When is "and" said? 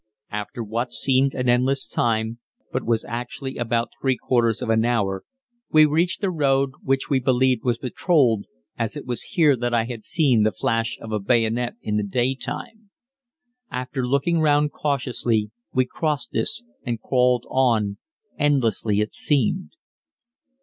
16.83-16.99